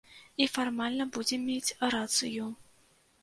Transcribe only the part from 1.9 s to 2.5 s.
рацыю.